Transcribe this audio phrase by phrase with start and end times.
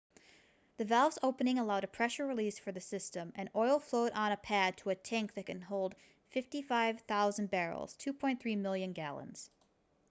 [0.77, 4.35] the valves opening allowed a pressure release for the system and oil flowed on a
[4.37, 5.93] pad to a tank that can hold
[6.29, 9.51] 55,000 barrels 2.3 million gallons